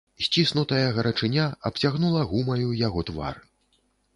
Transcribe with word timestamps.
Сціснутая 0.27 0.87
гарачыня 0.95 1.45
абцягнула 1.71 2.25
гумаю 2.33 2.69
яго 2.87 3.07
твар. 3.11 3.35